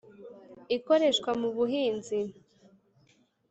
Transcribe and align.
ikoreshwa 0.75 1.31
mu 1.41 1.49
buhinzi 1.55 2.19